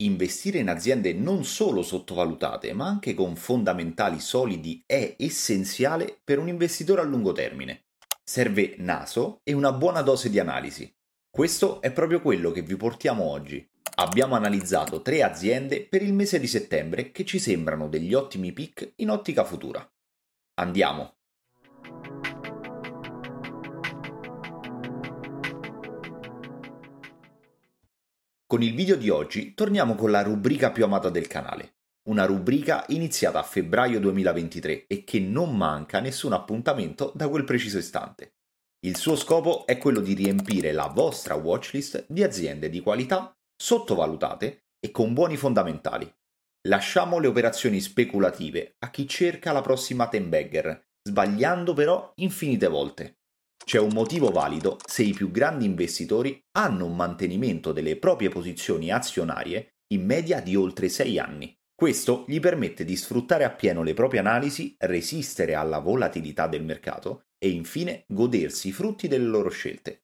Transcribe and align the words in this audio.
Investire 0.00 0.58
in 0.58 0.68
aziende 0.68 1.12
non 1.12 1.42
solo 1.44 1.82
sottovalutate, 1.82 2.72
ma 2.72 2.86
anche 2.86 3.14
con 3.14 3.34
fondamentali 3.34 4.20
solidi 4.20 4.80
è 4.86 5.16
essenziale 5.18 6.20
per 6.22 6.38
un 6.38 6.46
investitore 6.46 7.00
a 7.00 7.04
lungo 7.04 7.32
termine. 7.32 7.86
Serve 8.22 8.76
naso 8.78 9.40
e 9.42 9.54
una 9.54 9.72
buona 9.72 10.02
dose 10.02 10.30
di 10.30 10.38
analisi. 10.38 10.88
Questo 11.28 11.80
è 11.80 11.90
proprio 11.90 12.20
quello 12.20 12.52
che 12.52 12.62
vi 12.62 12.76
portiamo 12.76 13.24
oggi. 13.24 13.68
Abbiamo 13.96 14.36
analizzato 14.36 15.02
tre 15.02 15.24
aziende 15.24 15.84
per 15.84 16.02
il 16.02 16.12
mese 16.12 16.38
di 16.38 16.46
settembre 16.46 17.10
che 17.10 17.24
ci 17.24 17.40
sembrano 17.40 17.88
degli 17.88 18.14
ottimi 18.14 18.52
pick 18.52 18.92
in 18.96 19.10
ottica 19.10 19.42
futura. 19.42 19.84
Andiamo! 20.60 21.16
Con 28.50 28.62
il 28.62 28.74
video 28.74 28.96
di 28.96 29.10
oggi 29.10 29.52
torniamo 29.52 29.94
con 29.94 30.10
la 30.10 30.22
rubrica 30.22 30.70
più 30.70 30.82
amata 30.82 31.10
del 31.10 31.26
canale, 31.26 31.74
una 32.08 32.24
rubrica 32.24 32.82
iniziata 32.88 33.40
a 33.40 33.42
febbraio 33.42 34.00
2023 34.00 34.86
e 34.86 35.04
che 35.04 35.20
non 35.20 35.54
manca 35.54 36.00
nessun 36.00 36.32
appuntamento 36.32 37.12
da 37.14 37.28
quel 37.28 37.44
preciso 37.44 37.76
istante. 37.76 38.36
Il 38.86 38.96
suo 38.96 39.16
scopo 39.16 39.66
è 39.66 39.76
quello 39.76 40.00
di 40.00 40.14
riempire 40.14 40.72
la 40.72 40.86
vostra 40.86 41.34
watchlist 41.34 42.06
di 42.08 42.22
aziende 42.22 42.70
di 42.70 42.80
qualità, 42.80 43.36
sottovalutate 43.54 44.68
e 44.80 44.90
con 44.92 45.12
buoni 45.12 45.36
fondamentali. 45.36 46.10
Lasciamo 46.68 47.18
le 47.18 47.26
operazioni 47.26 47.80
speculative 47.80 48.76
a 48.78 48.88
chi 48.88 49.06
cerca 49.06 49.52
la 49.52 49.60
prossima 49.60 50.08
ten 50.08 50.30
bagger, 50.30 50.86
sbagliando 51.06 51.74
però 51.74 52.12
infinite 52.14 52.66
volte. 52.68 53.17
C'è 53.64 53.78
un 53.78 53.92
motivo 53.92 54.30
valido 54.30 54.78
se 54.86 55.02
i 55.02 55.12
più 55.12 55.30
grandi 55.30 55.64
investitori 55.64 56.40
hanno 56.52 56.86
un 56.86 56.96
mantenimento 56.96 57.72
delle 57.72 57.96
proprie 57.96 58.28
posizioni 58.28 58.90
azionarie 58.90 59.74
in 59.92 60.04
media 60.04 60.40
di 60.40 60.56
oltre 60.56 60.88
6 60.88 61.18
anni. 61.18 61.54
Questo 61.74 62.24
gli 62.26 62.40
permette 62.40 62.84
di 62.84 62.96
sfruttare 62.96 63.44
appieno 63.44 63.82
le 63.82 63.94
proprie 63.94 64.20
analisi, 64.20 64.74
resistere 64.78 65.54
alla 65.54 65.78
volatilità 65.78 66.46
del 66.48 66.64
mercato 66.64 67.26
e 67.38 67.50
infine 67.50 68.04
godersi 68.08 68.68
i 68.68 68.72
frutti 68.72 69.06
delle 69.06 69.26
loro 69.26 69.48
scelte. 69.48 70.02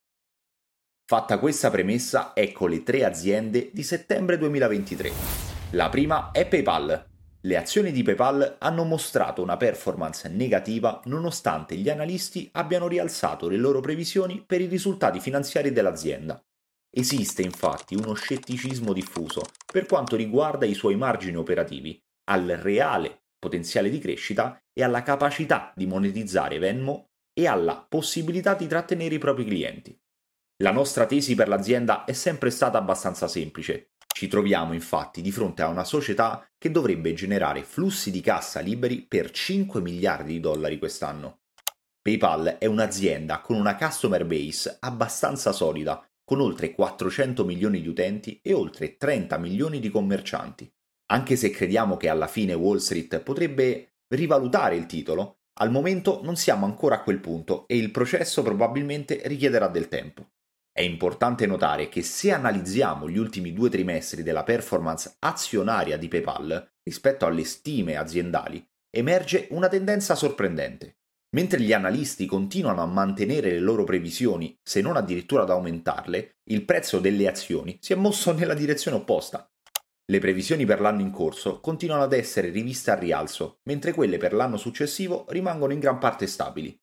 Fatta 1.06 1.38
questa 1.38 1.70
premessa, 1.70 2.32
ecco 2.34 2.66
le 2.66 2.82
tre 2.82 3.04
aziende 3.04 3.70
di 3.72 3.82
settembre 3.82 4.38
2023. 4.38 5.10
La 5.72 5.88
prima 5.88 6.30
è 6.30 6.46
PayPal, 6.46 7.13
le 7.44 7.56
azioni 7.58 7.92
di 7.92 8.02
PayPal 8.02 8.56
hanno 8.58 8.84
mostrato 8.84 9.42
una 9.42 9.58
performance 9.58 10.28
negativa 10.28 11.00
nonostante 11.04 11.76
gli 11.76 11.90
analisti 11.90 12.48
abbiano 12.52 12.88
rialzato 12.88 13.48
le 13.48 13.58
loro 13.58 13.80
previsioni 13.80 14.42
per 14.44 14.62
i 14.62 14.66
risultati 14.66 15.20
finanziari 15.20 15.70
dell'azienda. 15.70 16.42
Esiste 16.90 17.42
infatti 17.42 17.96
uno 17.96 18.14
scetticismo 18.14 18.92
diffuso 18.92 19.42
per 19.70 19.84
quanto 19.84 20.16
riguarda 20.16 20.64
i 20.64 20.74
suoi 20.74 20.96
margini 20.96 21.36
operativi, 21.36 22.00
al 22.30 22.46
reale 22.46 23.24
potenziale 23.38 23.90
di 23.90 23.98
crescita 23.98 24.58
e 24.72 24.82
alla 24.82 25.02
capacità 25.02 25.72
di 25.76 25.86
monetizzare 25.86 26.58
Venmo 26.58 27.10
e 27.34 27.46
alla 27.46 27.84
possibilità 27.86 28.54
di 28.54 28.66
trattenere 28.66 29.16
i 29.16 29.18
propri 29.18 29.44
clienti. 29.44 29.94
La 30.62 30.70
nostra 30.70 31.04
tesi 31.04 31.34
per 31.34 31.48
l'azienda 31.48 32.04
è 32.04 32.12
sempre 32.12 32.48
stata 32.48 32.78
abbastanza 32.78 33.28
semplice. 33.28 33.93
Ci 34.14 34.28
troviamo 34.28 34.74
infatti 34.74 35.20
di 35.20 35.32
fronte 35.32 35.62
a 35.62 35.66
una 35.66 35.82
società 35.82 36.48
che 36.56 36.70
dovrebbe 36.70 37.14
generare 37.14 37.64
flussi 37.64 38.12
di 38.12 38.20
cassa 38.20 38.60
liberi 38.60 39.02
per 39.02 39.32
5 39.32 39.80
miliardi 39.80 40.34
di 40.34 40.40
dollari 40.40 40.78
quest'anno. 40.78 41.40
PayPal 42.00 42.58
è 42.60 42.66
un'azienda 42.66 43.40
con 43.40 43.56
una 43.56 43.74
customer 43.74 44.24
base 44.24 44.76
abbastanza 44.78 45.50
solida, 45.50 46.08
con 46.22 46.40
oltre 46.40 46.74
400 46.74 47.44
milioni 47.44 47.80
di 47.80 47.88
utenti 47.88 48.38
e 48.40 48.52
oltre 48.52 48.96
30 48.96 49.36
milioni 49.38 49.80
di 49.80 49.90
commercianti. 49.90 50.72
Anche 51.06 51.34
se 51.34 51.50
crediamo 51.50 51.96
che 51.96 52.08
alla 52.08 52.28
fine 52.28 52.54
Wall 52.54 52.76
Street 52.76 53.18
potrebbe 53.18 53.96
rivalutare 54.14 54.76
il 54.76 54.86
titolo, 54.86 55.38
al 55.54 55.72
momento 55.72 56.20
non 56.22 56.36
siamo 56.36 56.66
ancora 56.66 56.94
a 56.94 57.02
quel 57.02 57.18
punto 57.18 57.66
e 57.66 57.76
il 57.76 57.90
processo 57.90 58.42
probabilmente 58.42 59.22
richiederà 59.24 59.66
del 59.66 59.88
tempo. 59.88 60.33
È 60.76 60.80
importante 60.80 61.46
notare 61.46 61.88
che 61.88 62.02
se 62.02 62.32
analizziamo 62.32 63.08
gli 63.08 63.16
ultimi 63.16 63.52
due 63.52 63.70
trimestri 63.70 64.24
della 64.24 64.42
performance 64.42 65.14
azionaria 65.20 65.96
di 65.96 66.08
PayPal 66.08 66.68
rispetto 66.82 67.26
alle 67.26 67.44
stime 67.44 67.94
aziendali, 67.94 68.60
emerge 68.90 69.46
una 69.50 69.68
tendenza 69.68 70.16
sorprendente. 70.16 70.96
Mentre 71.36 71.60
gli 71.60 71.72
analisti 71.72 72.26
continuano 72.26 72.82
a 72.82 72.86
mantenere 72.86 73.50
le 73.50 73.60
loro 73.60 73.84
previsioni, 73.84 74.58
se 74.60 74.80
non 74.80 74.96
addirittura 74.96 75.42
ad 75.42 75.50
aumentarle, 75.50 76.38
il 76.50 76.64
prezzo 76.64 76.98
delle 76.98 77.28
azioni 77.28 77.78
si 77.80 77.92
è 77.92 77.96
mosso 77.96 78.32
nella 78.32 78.54
direzione 78.54 78.96
opposta. 78.96 79.48
Le 80.06 80.18
previsioni 80.18 80.64
per 80.64 80.80
l'anno 80.80 81.02
in 81.02 81.12
corso 81.12 81.60
continuano 81.60 82.02
ad 82.02 82.12
essere 82.12 82.50
riviste 82.50 82.90
a 82.90 82.98
rialzo, 82.98 83.60
mentre 83.68 83.92
quelle 83.92 84.16
per 84.16 84.32
l'anno 84.32 84.56
successivo 84.56 85.24
rimangono 85.28 85.72
in 85.72 85.78
gran 85.78 85.98
parte 85.98 86.26
stabili. 86.26 86.76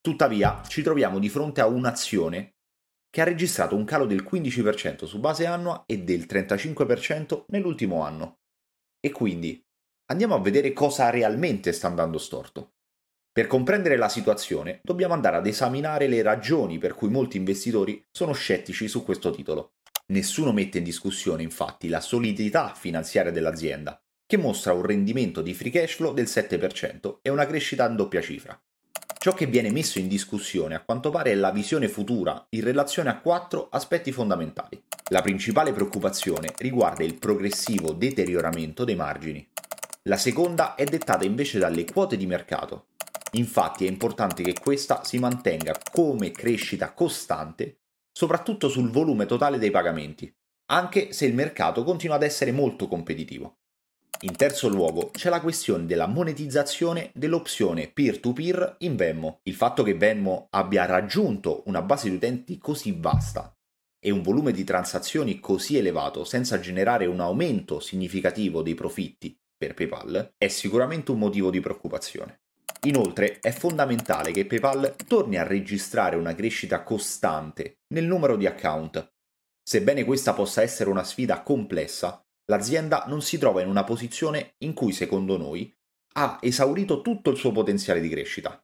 Tuttavia, 0.00 0.62
ci 0.66 0.82
troviamo 0.82 1.18
di 1.18 1.28
fronte 1.28 1.60
a 1.60 1.66
un'azione 1.66 2.53
che 3.14 3.20
ha 3.20 3.24
registrato 3.24 3.76
un 3.76 3.84
calo 3.84 4.06
del 4.06 4.26
15% 4.28 5.04
su 5.04 5.20
base 5.20 5.46
annua 5.46 5.84
e 5.86 5.98
del 5.98 6.26
35% 6.28 7.44
nell'ultimo 7.50 8.02
anno. 8.02 8.40
E 8.98 9.12
quindi 9.12 9.64
andiamo 10.06 10.34
a 10.34 10.40
vedere 10.40 10.72
cosa 10.72 11.10
realmente 11.10 11.70
sta 11.70 11.86
andando 11.86 12.18
storto. 12.18 12.72
Per 13.30 13.46
comprendere 13.46 13.96
la 13.96 14.08
situazione 14.08 14.80
dobbiamo 14.82 15.14
andare 15.14 15.36
ad 15.36 15.46
esaminare 15.46 16.08
le 16.08 16.22
ragioni 16.22 16.78
per 16.78 16.94
cui 16.94 17.08
molti 17.08 17.36
investitori 17.36 18.04
sono 18.10 18.32
scettici 18.32 18.88
su 18.88 19.04
questo 19.04 19.30
titolo. 19.30 19.74
Nessuno 20.06 20.52
mette 20.52 20.78
in 20.78 20.84
discussione 20.84 21.44
infatti 21.44 21.86
la 21.86 22.00
solidità 22.00 22.74
finanziaria 22.74 23.30
dell'azienda, 23.30 23.96
che 24.26 24.36
mostra 24.38 24.72
un 24.72 24.82
rendimento 24.82 25.40
di 25.40 25.54
free 25.54 25.70
cash 25.70 25.94
flow 25.94 26.14
del 26.14 26.26
7% 26.26 27.18
e 27.22 27.30
una 27.30 27.46
crescita 27.46 27.88
in 27.88 27.94
doppia 27.94 28.20
cifra. 28.20 28.60
Ciò 29.24 29.32
che 29.32 29.46
viene 29.46 29.70
messo 29.70 29.98
in 29.98 30.06
discussione 30.06 30.74
a 30.74 30.82
quanto 30.82 31.08
pare 31.08 31.30
è 31.30 31.34
la 31.34 31.50
visione 31.50 31.88
futura 31.88 32.44
in 32.50 32.62
relazione 32.62 33.08
a 33.08 33.20
quattro 33.20 33.68
aspetti 33.70 34.12
fondamentali. 34.12 34.78
La 35.08 35.22
principale 35.22 35.72
preoccupazione 35.72 36.52
riguarda 36.58 37.04
il 37.04 37.14
progressivo 37.14 37.92
deterioramento 37.92 38.84
dei 38.84 38.96
margini. 38.96 39.48
La 40.02 40.18
seconda 40.18 40.74
è 40.74 40.84
dettata 40.84 41.24
invece 41.24 41.58
dalle 41.58 41.86
quote 41.86 42.18
di 42.18 42.26
mercato. 42.26 42.88
Infatti 43.30 43.86
è 43.86 43.88
importante 43.88 44.42
che 44.42 44.60
questa 44.60 45.04
si 45.04 45.18
mantenga 45.18 45.74
come 45.90 46.30
crescita 46.30 46.92
costante, 46.92 47.78
soprattutto 48.12 48.68
sul 48.68 48.90
volume 48.90 49.24
totale 49.24 49.56
dei 49.56 49.70
pagamenti, 49.70 50.30
anche 50.66 51.14
se 51.14 51.24
il 51.24 51.32
mercato 51.32 51.82
continua 51.82 52.16
ad 52.16 52.24
essere 52.24 52.52
molto 52.52 52.88
competitivo. 52.88 53.60
In 54.20 54.36
terzo 54.36 54.68
luogo 54.68 55.10
c'è 55.10 55.28
la 55.28 55.40
questione 55.40 55.86
della 55.86 56.06
monetizzazione 56.06 57.10
dell'opzione 57.14 57.88
peer-to-peer 57.88 58.76
in 58.78 58.96
Venmo. 58.96 59.40
Il 59.42 59.54
fatto 59.54 59.82
che 59.82 59.94
Venmo 59.94 60.46
abbia 60.50 60.86
raggiunto 60.86 61.62
una 61.66 61.82
base 61.82 62.08
di 62.08 62.16
utenti 62.16 62.56
così 62.58 62.96
vasta 62.98 63.54
e 63.98 64.10
un 64.10 64.22
volume 64.22 64.52
di 64.52 64.64
transazioni 64.64 65.40
così 65.40 65.76
elevato 65.76 66.24
senza 66.24 66.58
generare 66.58 67.06
un 67.06 67.20
aumento 67.20 67.80
significativo 67.80 68.62
dei 68.62 68.74
profitti 68.74 69.36
per 69.56 69.74
PayPal 69.74 70.34
è 70.36 70.48
sicuramente 70.48 71.10
un 71.10 71.18
motivo 71.18 71.50
di 71.50 71.60
preoccupazione. 71.60 72.40
Inoltre 72.82 73.38
è 73.40 73.50
fondamentale 73.50 74.30
che 74.30 74.44
PayPal 74.44 74.94
torni 75.06 75.36
a 75.36 75.42
registrare 75.42 76.16
una 76.16 76.34
crescita 76.34 76.82
costante 76.82 77.78
nel 77.94 78.04
numero 78.04 78.36
di 78.36 78.46
account. 78.46 79.10
Sebbene 79.62 80.04
questa 80.04 80.34
possa 80.34 80.60
essere 80.60 80.90
una 80.90 81.04
sfida 81.04 81.42
complessa, 81.42 82.23
l'azienda 82.46 83.04
non 83.06 83.22
si 83.22 83.38
trova 83.38 83.62
in 83.62 83.68
una 83.68 83.84
posizione 83.84 84.54
in 84.58 84.74
cui, 84.74 84.92
secondo 84.92 85.36
noi, 85.36 85.72
ha 86.16 86.38
esaurito 86.40 87.00
tutto 87.00 87.30
il 87.30 87.36
suo 87.36 87.52
potenziale 87.52 88.00
di 88.00 88.08
crescita. 88.08 88.62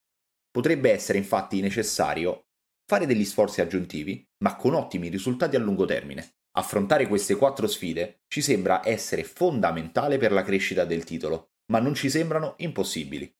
Potrebbe 0.51 0.91
essere 0.91 1.19
infatti 1.19 1.61
necessario 1.61 2.47
fare 2.91 3.07
degli 3.07 3.25
sforzi 3.25 3.61
aggiuntivi, 3.61 4.27
ma 4.39 4.57
con 4.57 4.75
ottimi 4.75 5.09
risultati 5.09 5.55
a 5.55 5.61
lungo 5.61 5.85
termine. 5.85 6.39
Affrontare 6.57 7.07
queste 7.07 7.37
quattro 7.37 7.69
sfide 7.69 8.23
ci 8.27 8.41
sembra 8.41 8.81
essere 8.85 9.23
fondamentale 9.23 10.19
per 10.19 10.33
la 10.33 10.43
crescita 10.43 10.85
del 10.85 11.05
titolo, 11.05 11.53
ma 11.71 11.79
non 11.79 11.95
ci 11.95 12.11
sembrano 12.11 12.55
impossibili. 12.59 13.33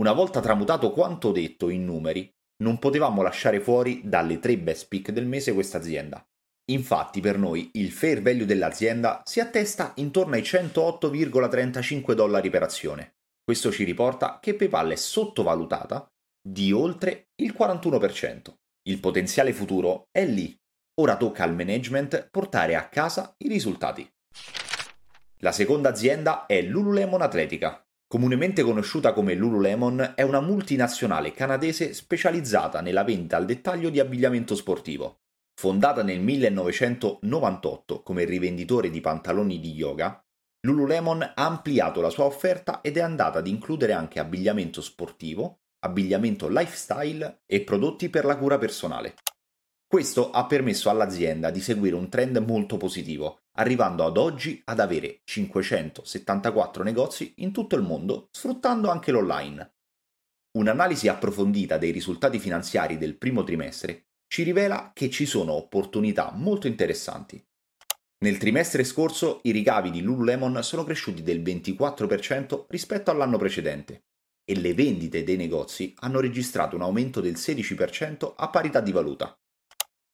Una 0.00 0.12
volta 0.12 0.40
tramutato 0.40 0.92
quanto 0.92 1.32
detto 1.32 1.70
in 1.70 1.86
numeri, 1.86 2.30
non 2.62 2.78
potevamo 2.78 3.22
lasciare 3.22 3.60
fuori 3.60 4.02
dalle 4.04 4.38
tre 4.38 4.58
best 4.58 4.88
pick 4.88 5.10
del 5.10 5.26
mese 5.26 5.54
questa 5.54 5.78
azienda. 5.78 6.22
Infatti 6.72 7.20
per 7.20 7.38
noi 7.38 7.70
il 7.74 7.90
fair 7.90 8.22
value 8.22 8.46
dell'azienda 8.46 9.20
si 9.24 9.40
attesta 9.40 9.92
intorno 9.96 10.34
ai 10.34 10.42
108,35 10.42 12.12
dollari 12.14 12.48
per 12.48 12.62
azione. 12.62 13.16
Questo 13.44 13.70
ci 13.70 13.84
riporta 13.84 14.38
che 14.40 14.54
PayPal 14.54 14.92
è 14.92 14.96
sottovalutata 14.96 16.06
di 16.40 16.72
oltre 16.72 17.28
il 17.42 17.54
41%. 17.56 18.54
Il 18.88 19.00
potenziale 19.00 19.52
futuro 19.52 20.04
è 20.10 20.24
lì. 20.24 20.56
Ora 21.00 21.16
tocca 21.16 21.44
al 21.44 21.54
management 21.54 22.28
portare 22.30 22.74
a 22.74 22.88
casa 22.88 23.34
i 23.38 23.48
risultati. 23.48 24.08
La 25.40 25.52
seconda 25.52 25.90
azienda 25.90 26.46
è 26.46 26.62
Lululemon 26.62 27.20
Atletica. 27.20 27.84
Comunemente 28.06 28.62
conosciuta 28.62 29.12
come 29.12 29.34
Lululemon, 29.34 30.12
è 30.14 30.22
una 30.22 30.40
multinazionale 30.40 31.32
canadese 31.32 31.92
specializzata 31.92 32.80
nella 32.80 33.04
vendita 33.04 33.36
al 33.36 33.44
dettaglio 33.44 33.90
di 33.90 34.00
abbigliamento 34.00 34.54
sportivo. 34.54 35.21
Fondata 35.62 36.02
nel 36.02 36.18
1998 36.18 38.02
come 38.02 38.24
rivenditore 38.24 38.90
di 38.90 39.00
pantaloni 39.00 39.60
di 39.60 39.70
yoga, 39.74 40.20
Lululemon 40.66 41.22
ha 41.22 41.46
ampliato 41.46 42.00
la 42.00 42.10
sua 42.10 42.24
offerta 42.24 42.80
ed 42.80 42.96
è 42.96 43.00
andata 43.00 43.38
ad 43.38 43.46
includere 43.46 43.92
anche 43.92 44.18
abbigliamento 44.18 44.80
sportivo, 44.80 45.60
abbigliamento 45.84 46.48
lifestyle 46.48 47.42
e 47.46 47.60
prodotti 47.60 48.10
per 48.10 48.24
la 48.24 48.36
cura 48.38 48.58
personale. 48.58 49.14
Questo 49.86 50.32
ha 50.32 50.46
permesso 50.46 50.90
all'azienda 50.90 51.52
di 51.52 51.60
seguire 51.60 51.94
un 51.94 52.08
trend 52.08 52.38
molto 52.38 52.76
positivo, 52.76 53.42
arrivando 53.58 54.04
ad 54.04 54.16
oggi 54.16 54.60
ad 54.64 54.80
avere 54.80 55.20
574 55.22 56.82
negozi 56.82 57.34
in 57.36 57.52
tutto 57.52 57.76
il 57.76 57.82
mondo, 57.82 58.26
sfruttando 58.32 58.90
anche 58.90 59.12
l'online. 59.12 59.74
Un'analisi 60.58 61.06
approfondita 61.06 61.78
dei 61.78 61.92
risultati 61.92 62.40
finanziari 62.40 62.98
del 62.98 63.16
primo 63.16 63.44
trimestre 63.44 64.06
ci 64.32 64.44
rivela 64.44 64.92
che 64.94 65.10
ci 65.10 65.26
sono 65.26 65.52
opportunità 65.52 66.32
molto 66.34 66.66
interessanti. 66.66 67.38
Nel 68.24 68.38
trimestre 68.38 68.82
scorso 68.82 69.40
i 69.42 69.50
ricavi 69.50 69.90
di 69.90 70.00
Lululemon 70.00 70.62
sono 70.62 70.84
cresciuti 70.84 71.22
del 71.22 71.42
24% 71.42 72.64
rispetto 72.68 73.10
all'anno 73.10 73.36
precedente 73.36 74.04
e 74.42 74.58
le 74.58 74.72
vendite 74.72 75.22
dei 75.22 75.36
negozi 75.36 75.92
hanno 75.98 76.18
registrato 76.18 76.76
un 76.76 76.80
aumento 76.80 77.20
del 77.20 77.34
16% 77.34 78.32
a 78.34 78.48
parità 78.48 78.80
di 78.80 78.90
valuta. 78.90 79.38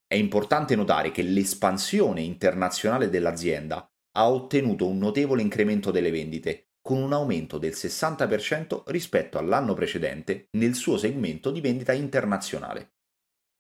È 0.05 0.17
importante 0.17 0.75
notare 0.75 1.13
che 1.13 1.23
l'espansione 1.23 2.21
internazionale 2.21 3.11
dell'azienda 3.11 3.89
ha 4.17 4.29
ottenuto 4.29 4.89
un 4.89 4.99
notevole 4.99 5.43
incremento 5.43 5.93
delle 5.93 6.11
vendite, 6.11 6.71
con 6.83 7.01
un 7.01 7.13
aumento 7.13 7.57
del 7.57 7.75
60% 7.75 8.83
rispetto 8.87 9.39
all'anno 9.39 9.75
precedente 9.75 10.49
nel 10.57 10.75
suo 10.75 10.99
segmento 10.99 11.53
di 11.53 11.61
vendita 11.61 11.93
internazionale. 11.93 12.95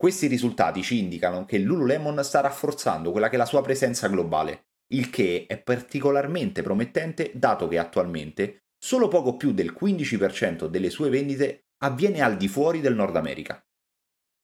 Questi 0.00 0.28
risultati 0.28 0.80
ci 0.84 1.00
indicano 1.00 1.44
che 1.44 1.58
Lululemon 1.58 2.22
sta 2.22 2.38
rafforzando 2.38 3.10
quella 3.10 3.28
che 3.28 3.34
è 3.34 3.38
la 3.38 3.44
sua 3.44 3.62
presenza 3.62 4.06
globale, 4.06 4.66
il 4.92 5.10
che 5.10 5.46
è 5.48 5.58
particolarmente 5.58 6.62
promettente 6.62 7.32
dato 7.34 7.66
che 7.66 7.78
attualmente 7.78 8.58
solo 8.78 9.08
poco 9.08 9.36
più 9.36 9.52
del 9.52 9.76
15% 9.76 10.66
delle 10.66 10.90
sue 10.90 11.10
vendite 11.10 11.64
avviene 11.78 12.20
al 12.20 12.36
di 12.36 12.46
fuori 12.46 12.80
del 12.80 12.94
Nord 12.94 13.16
America. 13.16 13.60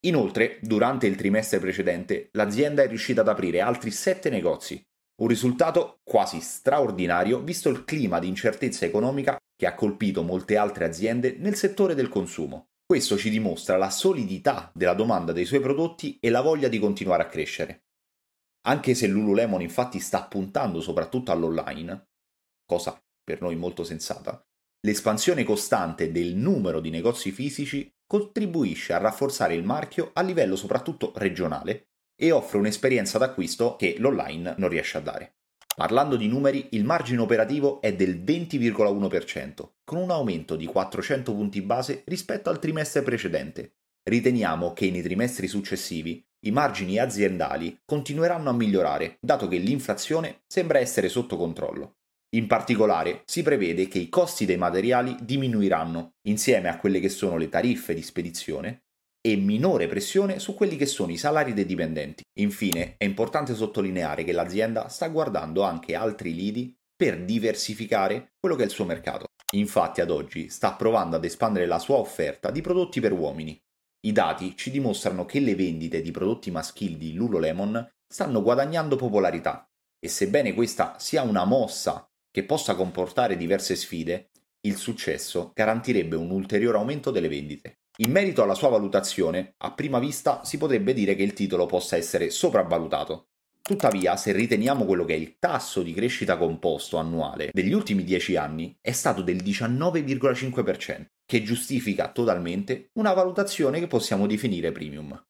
Inoltre, 0.07 0.59
durante 0.61 1.07
il 1.07 1.15
trimestre 1.15 1.61
precedente, 1.61 2.31
l'azienda 2.33 2.83
è 2.83 2.89
riuscita 2.89 3.21
ad 3.21 3.29
aprire 3.29 3.61
altri 3.61 3.93
7 3.93 4.31
negozi, 4.31 4.83
un 5.23 5.29
risultato 5.29 6.01
quasi 6.03 6.41
straordinario 6.41 7.41
visto 7.41 7.69
il 7.69 7.85
clima 7.85 8.19
di 8.19 8.27
incertezza 8.27 8.87
economica 8.87 9.37
che 9.57 9.67
ha 9.67 9.77
colpito 9.77 10.25
molte 10.25 10.57
altre 10.57 10.85
aziende 10.85 11.37
nel 11.39 11.55
settore 11.55 11.95
del 11.95 12.09
consumo. 12.09 12.71
Questo 12.87 13.17
ci 13.17 13.31
dimostra 13.31 13.79
la 13.79 13.89
solidità 13.89 14.71
della 14.75 14.93
domanda 14.93 15.33
dei 15.33 15.47
suoi 15.47 15.61
prodotti 15.61 16.19
e 16.21 16.29
la 16.29 16.43
voglia 16.43 16.69
di 16.69 16.79
continuare 16.79 17.23
a 17.23 17.29
crescere. 17.29 17.87
Anche 18.67 18.95
se 18.95 19.07
Lululemon 19.07 19.63
infatti 19.63 20.01
sta 20.01 20.25
puntando 20.25 20.83
soprattutto 20.83 21.33
all'online, 21.33 22.09
cosa 22.67 23.03
per 23.23 23.41
noi 23.41 23.57
molto 23.57 23.85
sensata, 23.85 24.47
l'espansione 24.81 25.45
costante 25.45 26.13
del 26.13 26.35
numero 26.35 26.81
di 26.81 26.91
negozi 26.91 27.31
fisici 27.31 27.91
contribuisce 28.07 28.93
a 28.93 28.99
rafforzare 28.99 29.55
il 29.55 29.65
marchio 29.65 30.11
a 30.13 30.21
livello 30.21 30.55
soprattutto 30.55 31.13
regionale 31.17 31.89
e 32.15 32.33
offre 32.33 32.59
un'esperienza 32.59 33.17
d'acquisto 33.17 33.77
che 33.77 33.97
l'online 33.99 34.57
non 34.59 34.69
riesce 34.69 34.99
a 34.99 35.01
dare. 35.01 35.37
Parlando 35.75 36.15
di 36.15 36.29
numeri, 36.29 36.69
il 36.71 36.85
margine 36.85 37.21
operativo 37.21 37.81
è 37.81 37.93
del 37.95 38.23
20,1%, 38.23 39.71
con 39.83 39.99
un 39.99 40.11
aumento 40.11 40.55
di 40.55 40.67
400 40.67 41.35
punti 41.35 41.63
base 41.63 42.03
rispetto 42.07 42.49
al 42.49 42.61
trimestre 42.61 43.03
precedente. 43.03 43.75
Riteniamo 44.05 44.73
che 44.73 44.91
nei 44.91 45.03
trimestri 45.03 45.49
successivi 45.49 46.25
i 46.45 46.53
margini 46.53 46.99
aziendali 46.99 47.81
continueranno 47.85 48.51
a 48.51 48.53
migliorare, 48.53 49.17
dato 49.21 49.49
che 49.49 49.57
l'inflazione 49.57 50.43
sembra 50.47 50.79
essere 50.79 51.09
sotto 51.09 51.37
controllo. 51.37 51.97
In 52.35 52.47
particolare, 52.47 53.23
si 53.25 53.43
prevede 53.43 53.89
che 53.89 53.99
i 53.99 54.09
costi 54.09 54.45
dei 54.45 54.57
materiali 54.57 55.17
diminuiranno, 55.23 56.15
insieme 56.29 56.69
a 56.69 56.77
quelle 56.77 57.01
che 57.01 57.09
sono 57.09 57.37
le 57.37 57.49
tariffe 57.49 57.95
di 57.95 58.03
spedizione, 58.03 58.84
e 59.27 59.37
minore 59.37 59.87
pressione 59.87 60.39
su 60.39 60.53
quelli 60.53 60.77
che 60.77 60.85
sono 60.85 61.11
i 61.11 61.17
salari 61.17 61.55
dei 61.55 61.65
dipendenti. 61.65 62.23
Infine, 62.41 62.97
è 62.99 63.05
importante 63.05 63.55
sottolineare 63.55 64.23
che 64.23 64.33
l'azienda 64.33 64.89
sta 64.89 65.09
guardando 65.09 65.63
anche 65.63 65.95
altri 65.95 66.35
lidi 66.35 66.77
per 66.95 67.25
diversificare 67.25 68.35
quello 68.39 68.55
che 68.55 68.63
è 68.63 68.67
il 68.67 68.71
suo 68.71 68.85
mercato. 68.85 69.25
Infatti, 69.55 70.03
ad 70.03 70.11
oggi 70.11 70.51
sta 70.51 70.75
provando 70.75 71.17
ad 71.17 71.25
espandere 71.25 71.65
la 71.65 71.79
sua 71.79 71.97
offerta 71.97 72.51
di 72.51 72.61
prodotti 72.61 73.01
per 73.01 73.13
uomini. 73.13 73.59
I 74.07 74.13
dati 74.13 74.55
ci 74.59 74.71
dimostrano 74.71 75.25
che 75.25 75.41
le 75.41 75.55
vendite 75.55 76.03
di 76.03 76.11
prodotti 76.11 76.51
maschili 76.51 76.99
di 76.99 77.15
Lululemon 77.15 77.89
stanno 78.07 78.43
guadagnando 78.43 78.97
popolarità 78.97 79.67
e 79.99 80.09
sebbene 80.09 80.53
questa 80.53 80.97
sia 80.99 81.23
una 81.23 81.47
mossa 81.47 82.07
che 82.31 82.45
possa 82.45 82.75
comportare 82.75 83.39
diverse 83.39 83.75
sfide, 83.75 84.29
il 84.67 84.77
successo 84.77 85.51
garantirebbe 85.55 86.15
un 86.15 86.31
ulteriore 86.31 86.77
aumento 86.77 87.11
delle 87.11 87.29
vendite. 87.29 87.79
In 87.99 88.11
merito 88.11 88.43
alla 88.43 88.55
sua 88.55 88.71
valutazione, 88.71 89.55
a 89.59 89.73
prima 89.73 90.01
vista 90.01 90.43
si 90.43 90.59
potrebbe 90.59 90.93
dire 90.93 91.15
che 91.15 91.23
il 91.23 91.33
titolo 91.33 91.67
possa 91.67 91.97
essere 91.97 92.29
sopravvalutato. 92.29 93.29
Tuttavia, 93.63 94.17
se 94.17 94.33
riteniamo 94.33 94.85
quello 94.85 95.05
che 95.05 95.15
è 95.15 95.17
il 95.17 95.37
tasso 95.39 95.81
di 95.81 95.95
crescita 95.95 96.37
composto 96.37 96.97
annuale 96.97 97.51
degli 97.53 97.73
ultimi 97.73 98.03
10 98.03 98.35
anni, 98.35 98.77
è 98.81 98.91
stato 98.91 99.23
del 99.23 99.37
19,5%, 99.37 101.07
che 101.25 101.45
giustifica 101.45 102.11
totalmente 102.11 102.91
una 102.95 103.13
valutazione 103.13 103.79
che 103.79 103.87
possiamo 103.87 104.27
definire 104.27 104.73
premium. 104.73 105.25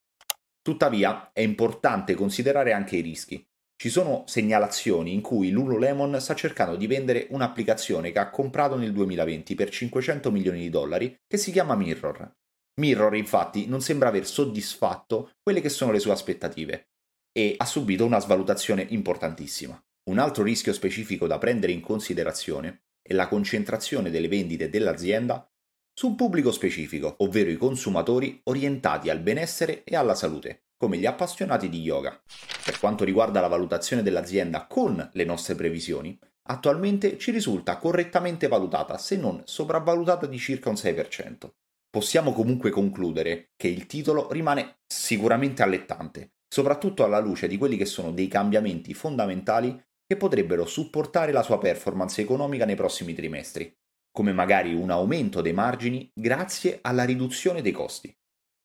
Tuttavia, 0.63 1.29
è 1.33 1.41
importante 1.41 2.15
considerare 2.15 2.73
anche 2.73 2.95
i 2.95 3.01
rischi. 3.01 3.47
Ci 3.75 3.89
sono 3.89 4.23
segnalazioni 4.25 5.13
in 5.13 5.21
cui 5.21 5.51
Lululemon 5.51 6.19
sta 6.19 6.33
cercando 6.33 6.77
di 6.77 6.87
vendere 6.87 7.27
un'applicazione 7.29 8.11
che 8.11 8.17
ha 8.17 8.31
comprato 8.31 8.75
nel 8.75 8.91
2020 8.91 9.53
per 9.53 9.69
500 9.69 10.31
milioni 10.31 10.61
di 10.61 10.69
dollari 10.71 11.15
che 11.27 11.37
si 11.37 11.51
chiama 11.51 11.75
Mirror. 11.75 12.33
Mirror 12.77 13.15
infatti 13.15 13.67
non 13.67 13.79
sembra 13.79 14.09
aver 14.09 14.25
soddisfatto 14.25 15.31
quelle 15.41 15.61
che 15.61 15.69
sono 15.69 15.93
le 15.93 15.99
sue 15.99 16.11
aspettative 16.11 16.89
e 17.31 17.55
ha 17.57 17.65
subito 17.65 18.03
una 18.03 18.19
svalutazione 18.19 18.85
importantissima. 18.89 19.81
Un 20.09 20.19
altro 20.19 20.43
rischio 20.43 20.73
specifico 20.73 21.25
da 21.25 21.37
prendere 21.37 21.71
in 21.71 21.79
considerazione 21.79 22.83
è 23.01 23.13
la 23.13 23.29
concentrazione 23.29 24.09
delle 24.09 24.27
vendite 24.27 24.69
dell'azienda 24.69 25.49
su 25.97 26.07
un 26.07 26.15
pubblico 26.15 26.51
specifico, 26.51 27.15
ovvero 27.19 27.49
i 27.49 27.55
consumatori 27.55 28.41
orientati 28.43 29.09
al 29.09 29.21
benessere 29.21 29.85
e 29.85 29.95
alla 29.95 30.15
salute, 30.15 30.65
come 30.75 30.97
gli 30.97 31.05
appassionati 31.05 31.69
di 31.69 31.79
yoga. 31.79 32.21
Per 32.65 32.77
quanto 32.79 33.05
riguarda 33.05 33.39
la 33.39 33.47
valutazione 33.47 34.03
dell'azienda 34.03 34.67
con 34.67 35.09
le 35.13 35.23
nostre 35.23 35.55
previsioni, 35.55 36.19
attualmente 36.49 37.17
ci 37.17 37.31
risulta 37.31 37.77
correttamente 37.77 38.49
valutata, 38.49 38.97
se 38.97 39.15
non 39.15 39.41
sopravvalutata 39.45 40.25
di 40.25 40.37
circa 40.37 40.67
un 40.67 40.75
6% 40.75 41.49
possiamo 41.95 42.33
comunque 42.33 42.71
concludere 42.71 43.51
che 43.55 43.69
il 43.69 43.85
titolo 43.85 44.29
rimane 44.29 44.79
sicuramente 44.85 45.63
allettante, 45.63 46.33
soprattutto 46.45 47.05
alla 47.05 47.19
luce 47.19 47.47
di 47.47 47.55
quelli 47.55 47.77
che 47.77 47.85
sono 47.85 48.11
dei 48.11 48.27
cambiamenti 48.27 48.93
fondamentali 48.93 49.81
che 50.05 50.17
potrebbero 50.17 50.65
supportare 50.65 51.31
la 51.31 51.41
sua 51.41 51.57
performance 51.57 52.19
economica 52.19 52.65
nei 52.65 52.75
prossimi 52.75 53.13
trimestri, 53.13 53.73
come 54.11 54.33
magari 54.33 54.73
un 54.73 54.89
aumento 54.89 55.39
dei 55.39 55.53
margini 55.53 56.11
grazie 56.13 56.79
alla 56.81 57.05
riduzione 57.05 57.61
dei 57.61 57.71
costi. 57.71 58.13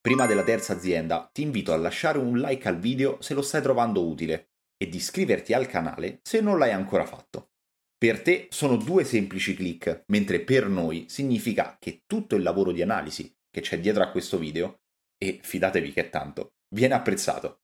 Prima 0.00 0.26
della 0.26 0.42
terza 0.42 0.72
azienda 0.72 1.30
ti 1.32 1.42
invito 1.42 1.72
a 1.72 1.76
lasciare 1.76 2.18
un 2.18 2.37
like 2.37 2.66
al 2.66 2.80
video 2.80 3.18
se 3.20 3.34
lo 3.34 3.42
stai 3.42 3.62
trovando 3.62 4.04
utile 4.08 4.54
e 4.76 4.88
di 4.88 4.96
iscriverti 4.96 5.52
al 5.52 5.68
canale 5.68 6.18
se 6.25 6.40
non 6.40 6.58
l'hai 6.58 6.72
ancora 6.72 7.06
fatto. 7.06 7.50
Per 8.00 8.23
te 8.23 8.47
sono 8.49 8.76
due 8.76 9.04
semplici 9.04 9.54
clic, 9.54 10.04
mentre 10.07 10.40
per 10.40 10.69
noi 10.69 11.04
significa 11.11 11.76
che 11.78 12.04
tutto 12.07 12.35
il 12.35 12.42
lavoro 12.42 12.73
di 12.73 12.80
analisi 12.80 13.30
che 13.50 13.61
c'è 13.61 13.78
dietro 13.78 14.02
a 14.02 14.11
questo 14.11 14.38
video, 14.38 14.80
e 15.19 15.38
fidatevi 15.42 15.92
che 15.92 16.07
è 16.07 16.09
tanto, 16.09 16.54
viene 16.75 16.95
apprezzato. 16.95 17.61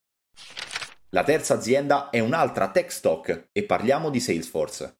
La 1.15 1.25
terza 1.25 1.55
azienda 1.55 2.11
è 2.11 2.19
un'altra 2.19 2.71
tech 2.71 2.93
stock 2.93 3.49
e 3.51 3.65
parliamo 3.65 4.11
di 4.11 4.21
Salesforce. 4.21 4.99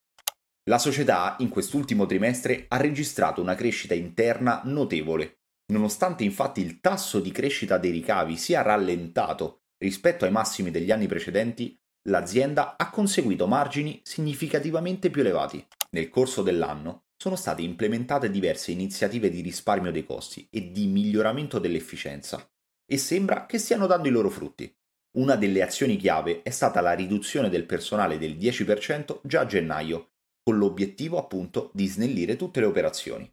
La 0.71 0.79
società 0.79 1.37
in 1.41 1.51
quest'ultimo 1.51 2.07
trimestre 2.07 2.65
ha 2.69 2.79
registrato 2.79 3.43
una 3.43 3.55
crescita 3.55 3.93
interna 3.93 4.63
notevole, 4.65 5.41
nonostante 5.71 6.25
infatti 6.25 6.63
il 6.63 6.81
tasso 6.81 7.21
di 7.21 7.31
crescita 7.31 7.77
dei 7.77 7.91
ricavi 7.91 8.39
sia 8.39 8.63
rallentato 8.63 9.65
rispetto 9.77 10.25
ai 10.25 10.31
massimi 10.31 10.71
degli 10.71 10.91
anni 10.91 11.07
precedenti, 11.07 11.79
l'azienda 12.07 12.77
ha 12.77 12.91
conseguito 12.91 13.47
margini 13.47 14.01
significativamente 14.03 15.11
più 15.11 15.23
elevati. 15.23 15.65
Nel 15.91 16.09
corso 16.09 16.43
dell'anno 16.43 17.05
sono 17.17 17.37
state 17.37 17.63
implementate 17.63 18.31
diverse 18.31 18.71
iniziative 18.71 19.31
di 19.31 19.41
risparmio 19.41 19.91
dei 19.91 20.05
costi 20.05 20.47
e 20.51 20.71
di 20.71 20.87
miglioramento 20.87 21.59
dell'efficienza 21.59 22.49
e 22.85 22.99
sembra 22.99 23.47
che 23.47 23.59
stiano 23.59 23.87
dando 23.87 24.09
i 24.09 24.13
loro 24.13 24.31
frutti. 24.31 24.73
Una 25.17 25.35
delle 25.35 25.63
azioni 25.63 25.97
chiave 25.97 26.43
è 26.43 26.51
stata 26.51 26.81
la 26.81 26.93
riduzione 26.93 27.49
del 27.49 27.65
personale 27.65 28.19
del 28.19 28.37
10% 28.37 29.21
già 29.23 29.41
a 29.41 29.47
gennaio, 29.47 30.11
con 30.43 30.59
l'obiettivo 30.59 31.19
appunto 31.19 31.71
di 31.73 31.87
snellire 31.87 32.37
tutte 32.37 32.61
le 32.61 32.67
operazioni. 32.67 33.29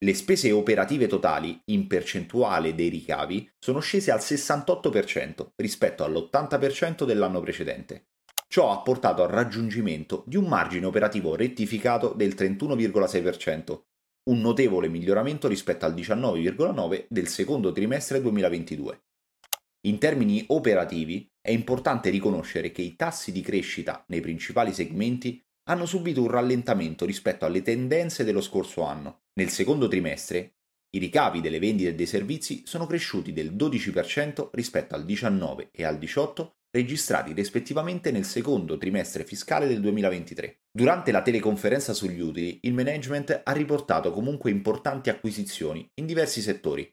Le 0.00 0.14
spese 0.14 0.52
operative 0.52 1.08
totali 1.08 1.60
in 1.66 1.88
percentuale 1.88 2.72
dei 2.76 2.88
ricavi 2.88 3.50
sono 3.58 3.80
scese 3.80 4.12
al 4.12 4.20
68% 4.20 5.48
rispetto 5.56 6.04
all'80% 6.04 7.04
dell'anno 7.04 7.40
precedente. 7.40 8.10
Ciò 8.46 8.70
ha 8.70 8.80
portato 8.80 9.24
al 9.24 9.28
raggiungimento 9.28 10.22
di 10.26 10.36
un 10.36 10.46
margine 10.46 10.86
operativo 10.86 11.34
rettificato 11.34 12.12
del 12.14 12.34
31,6%, 12.36 13.80
un 14.30 14.40
notevole 14.40 14.88
miglioramento 14.88 15.48
rispetto 15.48 15.84
al 15.84 15.94
19,9% 15.94 17.06
del 17.08 17.26
secondo 17.26 17.72
trimestre 17.72 18.22
2022. 18.22 19.02
In 19.86 19.98
termini 19.98 20.44
operativi 20.48 21.28
è 21.40 21.50
importante 21.50 22.10
riconoscere 22.10 22.70
che 22.70 22.82
i 22.82 22.94
tassi 22.94 23.32
di 23.32 23.40
crescita 23.40 24.04
nei 24.08 24.20
principali 24.20 24.72
segmenti 24.72 25.42
hanno 25.68 25.86
subito 25.86 26.22
un 26.22 26.28
rallentamento 26.28 27.04
rispetto 27.04 27.44
alle 27.44 27.62
tendenze 27.62 28.24
dello 28.24 28.40
scorso 28.40 28.82
anno. 28.82 29.24
Nel 29.34 29.50
secondo 29.50 29.88
trimestre 29.88 30.54
i 30.90 30.98
ricavi 30.98 31.40
delle 31.40 31.58
vendite 31.58 31.94
dei 31.94 32.06
servizi 32.06 32.62
sono 32.64 32.86
cresciuti 32.86 33.32
del 33.32 33.54
12% 33.54 34.48
rispetto 34.52 34.94
al 34.94 35.04
19 35.04 35.68
e 35.70 35.84
al 35.84 35.98
18 35.98 36.56
registrati 36.70 37.32
rispettivamente 37.32 38.10
nel 38.10 38.24
secondo 38.24 38.78
trimestre 38.78 39.24
fiscale 39.24 39.66
del 39.66 39.80
2023. 39.80 40.60
Durante 40.70 41.12
la 41.12 41.22
teleconferenza 41.22 41.92
sugli 41.92 42.20
utili, 42.20 42.60
il 42.62 42.72
management 42.72 43.42
ha 43.44 43.52
riportato 43.52 44.10
comunque 44.12 44.50
importanti 44.50 45.10
acquisizioni 45.10 45.86
in 45.94 46.06
diversi 46.06 46.40
settori, 46.40 46.90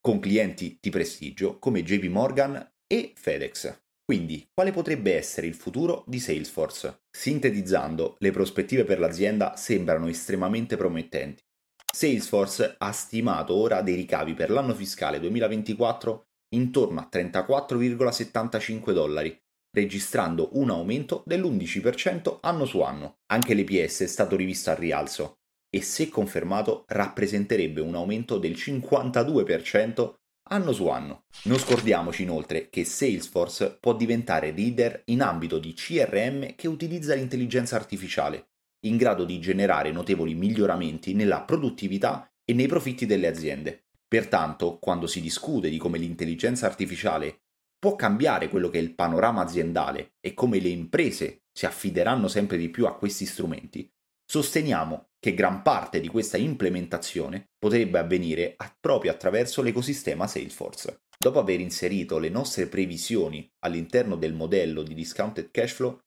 con 0.00 0.18
clienti 0.18 0.78
di 0.80 0.90
prestigio 0.90 1.58
come 1.58 1.82
JP 1.82 2.04
Morgan 2.06 2.72
e 2.86 3.12
FedEx. 3.14 3.83
Quindi, 4.04 4.46
quale 4.52 4.70
potrebbe 4.70 5.16
essere 5.16 5.46
il 5.46 5.54
futuro 5.54 6.04
di 6.06 6.20
Salesforce? 6.20 7.04
Sintetizzando, 7.10 8.16
le 8.18 8.32
prospettive 8.32 8.84
per 8.84 8.98
l'azienda 8.98 9.56
sembrano 9.56 10.08
estremamente 10.08 10.76
promettenti. 10.76 11.42
Salesforce 11.90 12.74
ha 12.76 12.92
stimato 12.92 13.54
ora 13.54 13.80
dei 13.80 13.94
ricavi 13.94 14.34
per 14.34 14.50
l'anno 14.50 14.74
fiscale 14.74 15.20
2024 15.20 16.26
intorno 16.54 17.00
a 17.00 17.08
34,75 17.10 18.92
dollari, 18.92 19.34
registrando 19.74 20.50
un 20.52 20.68
aumento 20.68 21.22
dell'11% 21.24 22.38
anno 22.42 22.66
su 22.66 22.80
anno. 22.80 23.20
Anche 23.32 23.54
l'EPS 23.54 24.02
è 24.02 24.06
stato 24.06 24.36
rivisto 24.36 24.70
al 24.70 24.76
rialzo 24.76 25.38
e 25.74 25.82
se 25.82 26.08
confermato 26.08 26.84
rappresenterebbe 26.88 27.80
un 27.80 27.94
aumento 27.94 28.38
del 28.38 28.52
52% 28.52 30.14
anno 30.50 30.72
su 30.72 30.88
anno. 30.88 31.24
Non 31.44 31.58
scordiamoci 31.58 32.22
inoltre 32.22 32.68
che 32.68 32.84
Salesforce 32.84 33.76
può 33.80 33.94
diventare 33.94 34.52
leader 34.52 35.02
in 35.06 35.22
ambito 35.22 35.58
di 35.58 35.72
CRM 35.72 36.54
che 36.54 36.68
utilizza 36.68 37.14
l'intelligenza 37.14 37.76
artificiale, 37.76 38.48
in 38.86 38.96
grado 38.96 39.24
di 39.24 39.40
generare 39.40 39.90
notevoli 39.92 40.34
miglioramenti 40.34 41.14
nella 41.14 41.42
produttività 41.42 42.30
e 42.44 42.52
nei 42.52 42.66
profitti 42.66 43.06
delle 43.06 43.26
aziende. 43.26 43.84
Pertanto, 44.06 44.78
quando 44.78 45.06
si 45.06 45.20
discute 45.20 45.70
di 45.70 45.78
come 45.78 45.98
l'intelligenza 45.98 46.66
artificiale 46.66 47.40
può 47.78 47.96
cambiare 47.96 48.48
quello 48.48 48.68
che 48.68 48.78
è 48.78 48.82
il 48.82 48.94
panorama 48.94 49.42
aziendale 49.42 50.14
e 50.20 50.34
come 50.34 50.58
le 50.58 50.68
imprese 50.68 51.44
si 51.52 51.66
affideranno 51.66 52.28
sempre 52.28 52.56
di 52.56 52.68
più 52.68 52.86
a 52.86 52.96
questi 52.96 53.26
strumenti, 53.26 53.90
sosteniamo 54.24 55.10
che 55.24 55.32
gran 55.32 55.62
parte 55.62 56.00
di 56.00 56.08
questa 56.08 56.36
implementazione 56.36 57.48
potrebbe 57.56 57.98
avvenire 57.98 58.56
proprio 58.78 59.10
attraverso 59.10 59.62
l'ecosistema 59.62 60.26
Salesforce. 60.26 61.04
Dopo 61.18 61.38
aver 61.38 61.60
inserito 61.60 62.18
le 62.18 62.28
nostre 62.28 62.66
previsioni 62.66 63.50
all'interno 63.60 64.16
del 64.16 64.34
modello 64.34 64.82
di 64.82 64.92
discounted 64.92 65.50
cash 65.50 65.72
flow, 65.72 65.98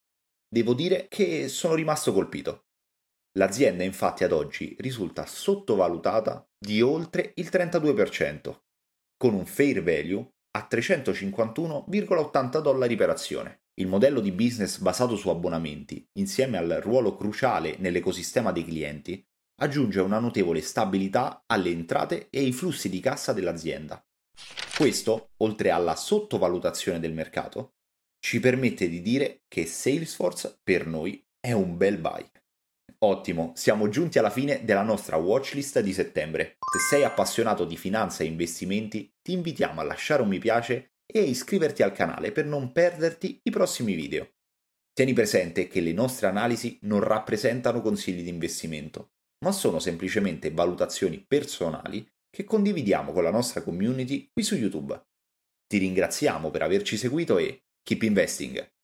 devo 0.48 0.72
dire 0.72 1.08
che 1.08 1.48
sono 1.48 1.74
rimasto 1.74 2.12
colpito. 2.12 2.66
L'azienda 3.36 3.82
infatti 3.82 4.22
ad 4.22 4.30
oggi 4.30 4.76
risulta 4.78 5.26
sottovalutata 5.26 6.46
di 6.56 6.80
oltre 6.80 7.32
il 7.34 7.48
32%, 7.50 8.56
con 9.16 9.34
un 9.34 9.46
fair 9.46 9.82
value 9.82 10.28
a 10.56 10.68
351,80 10.70 12.60
dollari 12.60 12.94
per 12.94 13.10
azione. 13.10 13.62
Il 13.78 13.86
modello 13.86 14.18
di 14.18 14.32
business 14.32 14.78
basato 14.78 15.14
su 15.14 15.28
abbonamenti, 15.28 16.04
insieme 16.14 16.58
al 16.58 16.80
ruolo 16.82 17.16
cruciale 17.16 17.76
nell'ecosistema 17.78 18.50
dei 18.50 18.64
clienti, 18.64 19.24
aggiunge 19.60 20.00
una 20.00 20.18
notevole 20.18 20.60
stabilità 20.60 21.44
alle 21.46 21.70
entrate 21.70 22.26
e 22.30 22.40
ai 22.40 22.52
flussi 22.52 22.88
di 22.88 22.98
cassa 22.98 23.32
dell'azienda. 23.32 24.04
Questo, 24.76 25.30
oltre 25.38 25.70
alla 25.70 25.94
sottovalutazione 25.94 26.98
del 26.98 27.12
mercato, 27.12 27.74
ci 28.18 28.40
permette 28.40 28.88
di 28.88 29.00
dire 29.00 29.42
che 29.46 29.64
Salesforce 29.64 30.58
per 30.60 30.88
noi 30.88 31.24
è 31.38 31.52
un 31.52 31.76
bel 31.76 31.98
buy. 31.98 32.28
Ottimo, 33.00 33.52
siamo 33.54 33.88
giunti 33.88 34.18
alla 34.18 34.30
fine 34.30 34.64
della 34.64 34.82
nostra 34.82 35.16
watchlist 35.18 35.78
di 35.80 35.92
settembre. 35.92 36.56
Se 36.72 36.96
sei 36.96 37.04
appassionato 37.04 37.64
di 37.64 37.76
finanza 37.76 38.24
e 38.24 38.26
investimenti, 38.26 39.14
ti 39.22 39.34
invitiamo 39.34 39.80
a 39.80 39.84
lasciare 39.84 40.22
un 40.22 40.28
mi 40.28 40.40
piace 40.40 40.94
e 41.10 41.22
iscriverti 41.22 41.82
al 41.82 41.92
canale 41.92 42.32
per 42.32 42.44
non 42.44 42.72
perderti 42.72 43.40
i 43.42 43.50
prossimi 43.50 43.94
video. 43.94 44.34
Tieni 44.92 45.12
presente 45.12 45.68
che 45.68 45.80
le 45.80 45.92
nostre 45.92 46.26
analisi 46.26 46.78
non 46.82 47.00
rappresentano 47.00 47.80
consigli 47.80 48.22
di 48.22 48.28
investimento, 48.28 49.12
ma 49.44 49.52
sono 49.52 49.78
semplicemente 49.78 50.50
valutazioni 50.50 51.24
personali 51.26 52.06
che 52.28 52.44
condividiamo 52.44 53.12
con 53.12 53.22
la 53.22 53.30
nostra 53.30 53.62
community 53.62 54.28
qui 54.32 54.42
su 54.42 54.56
YouTube. 54.56 55.00
Ti 55.66 55.78
ringraziamo 55.78 56.50
per 56.50 56.62
averci 56.62 56.96
seguito 56.96 57.38
e 57.38 57.62
keep 57.82 58.02
investing! 58.02 58.77